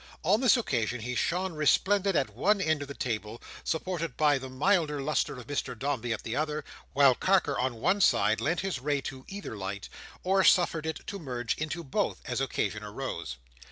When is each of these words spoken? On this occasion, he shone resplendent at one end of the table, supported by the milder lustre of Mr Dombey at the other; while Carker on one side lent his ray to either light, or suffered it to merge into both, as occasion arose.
On 0.23 0.41
this 0.41 0.57
occasion, 0.57 1.01
he 1.01 1.13
shone 1.13 1.53
resplendent 1.53 2.15
at 2.15 2.33
one 2.35 2.59
end 2.59 2.81
of 2.81 2.87
the 2.87 2.95
table, 2.95 3.39
supported 3.63 4.17
by 4.17 4.39
the 4.39 4.49
milder 4.49 4.99
lustre 4.99 5.37
of 5.37 5.45
Mr 5.45 5.77
Dombey 5.77 6.11
at 6.11 6.23
the 6.23 6.35
other; 6.35 6.65
while 6.93 7.13
Carker 7.13 7.55
on 7.59 7.75
one 7.75 8.01
side 8.01 8.41
lent 8.41 8.61
his 8.61 8.79
ray 8.79 8.99
to 9.01 9.25
either 9.27 9.55
light, 9.55 9.89
or 10.23 10.43
suffered 10.43 10.87
it 10.87 11.05
to 11.05 11.19
merge 11.19 11.53
into 11.59 11.83
both, 11.83 12.19
as 12.25 12.41
occasion 12.41 12.81
arose. 12.83 13.37